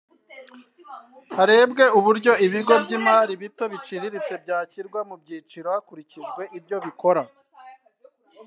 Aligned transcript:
Harebwe 1.35 1.85
uburyo 1.97 2.31
ibigo 2.45 2.73
by’imari 2.83 3.33
bito 3.41 3.63
n’ibiciriritse 3.67 4.33
byashyirwa 4.43 4.99
mu 5.09 5.15
byiciro 5.21 5.67
hakurikijwe 5.75 6.41
ibyo 6.57 6.77
bikora 6.85 7.21